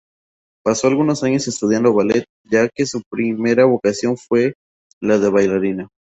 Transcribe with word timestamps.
Pasó 0.65 0.87
algunos 0.87 1.21
años 1.23 1.47
estudiando 1.47 1.93
ballet, 1.93 2.25
ya 2.49 2.67
que 2.73 2.87
su 2.87 3.03
primera 3.07 3.65
vocación 3.65 4.17
fue 4.17 4.55
la 4.99 5.19
de 5.19 5.29
bailarina. 5.29 5.89